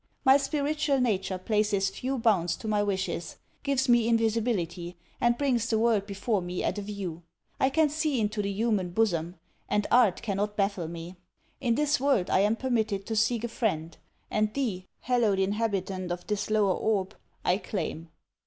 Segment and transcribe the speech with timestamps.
[0.25, 5.77] My spiritual nature places few bounds to my wishes, gives me invisibility, and brings the
[5.77, 7.21] world before me at a view.
[7.59, 9.35] I can see into the human bosom;
[9.69, 11.17] and art cannot baffle me.
[11.59, 13.95] In this world, I am permitted to seek a friend:
[14.31, 17.13] and thee, hallowed inhabitant of this lower orb,
[17.45, 18.09] I claim.'